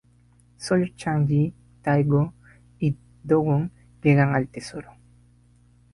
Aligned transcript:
Solo 0.63 0.87
Chang-yi, 0.99 1.53
Tae-goo 1.83 2.33
y 2.79 2.97
Do-won 3.23 3.71
llegan 4.01 4.33
al 4.33 4.47
"tesoro". 4.47 4.91